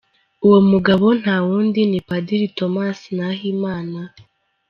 [0.45, 3.99] Uwo mugabo nta wundi, ni Padiri Thomas Nahimana.